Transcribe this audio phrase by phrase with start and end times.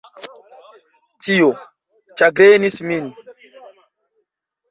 [1.25, 1.49] Tio
[2.21, 3.13] ĉagrenis min.